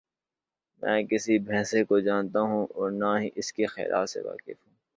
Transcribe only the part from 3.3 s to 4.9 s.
اس کے خیالات سے واقف ہوں۔